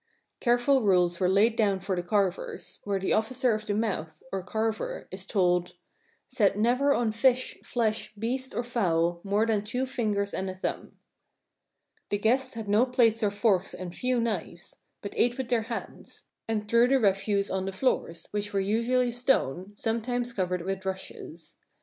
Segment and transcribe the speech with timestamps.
[0.39, 4.41] Careful rules were laid down for the carvers, where the Officer of the Mouth, or
[4.41, 5.75] carver, is told:
[6.27, 10.93] "Set never on fish, flesh, beast, or fowl more than two fingers and a thumb."
[12.09, 16.23] The guests had no plates or forks and few knives, but ate with their hands,
[16.47, 21.57] and threw the refuse on the floors, which were usually stone, sometimes covered with rushes.